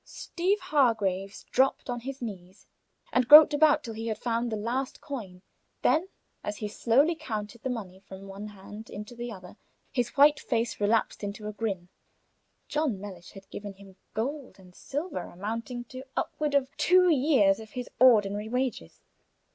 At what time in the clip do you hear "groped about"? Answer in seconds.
3.27-3.83